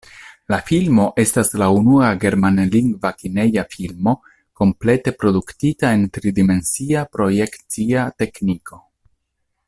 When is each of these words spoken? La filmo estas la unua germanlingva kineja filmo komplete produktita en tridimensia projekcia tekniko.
La 0.51 0.57
filmo 0.67 1.03
estas 1.23 1.51
la 1.61 1.65
unua 1.79 2.07
germanlingva 2.23 3.11
kineja 3.19 3.65
filmo 3.75 4.13
komplete 4.63 5.13
produktita 5.25 5.91
en 5.97 6.07
tridimensia 6.17 7.05
projekcia 7.19 8.07
tekniko. 8.23 8.81